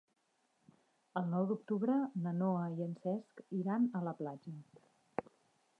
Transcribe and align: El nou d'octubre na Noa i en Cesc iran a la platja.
El 1.21 1.27
nou 1.33 1.45
d'octubre 1.51 1.97
na 2.23 2.33
Noa 2.39 2.65
i 2.79 2.83
en 2.87 2.97
Cesc 3.05 3.45
iran 3.61 3.87
a 4.01 4.05
la 4.09 4.17
platja. 4.23 4.57